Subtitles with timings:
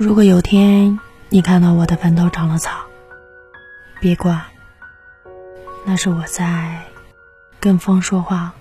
[0.00, 0.96] 如果有天
[1.28, 2.70] 你看到我的坟头长了草，
[4.00, 4.40] 别管，
[5.84, 6.84] 那是我在
[7.58, 8.54] 跟风说话。